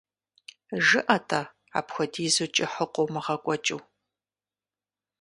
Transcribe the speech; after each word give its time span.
ЖыӀэ-тӀэ, 0.87 1.41
апхуэдизу 1.77 2.47
кӀыхьу 2.55 2.89
къыумыгъэкӀуэкӀыу. 2.93 3.81